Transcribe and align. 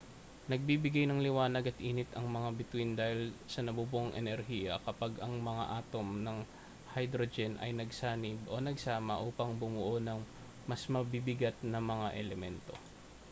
nagbibigay 0.51 1.05
ng 1.07 1.21
liwanag 1.27 1.65
at 1.69 1.77
init 1.89 2.09
ang 2.17 2.25
mga 2.37 2.49
bituin 2.59 2.91
dahil 2.99 3.21
sa 3.53 3.59
nabubuong 3.63 4.11
enerhiya 4.21 4.75
kapag 4.87 5.11
ang 5.21 5.35
mga 5.49 5.65
atom 5.79 6.07
ng 6.25 6.37
hydrogen 6.97 7.53
ay 7.63 7.69
nagsanib 7.75 8.37
o 8.49 8.55
nagsama 8.61 9.15
upang 9.29 9.51
bumuo 9.61 9.95
ng 10.03 10.17
mas 10.69 10.83
mabibigat 10.93 11.53
na 11.71 11.77
mga 11.91 12.07
elemento 12.21 12.73